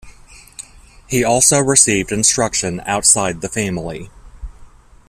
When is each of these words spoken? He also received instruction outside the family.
He 1.07 1.23
also 1.23 1.59
received 1.59 2.11
instruction 2.11 2.81
outside 2.87 3.41
the 3.41 3.49
family. 3.49 4.09